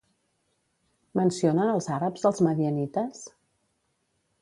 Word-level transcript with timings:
Mencionen 1.19 1.73
els 1.75 1.89
àrabs 1.99 2.27
als 2.31 2.43
madianites? 2.49 3.25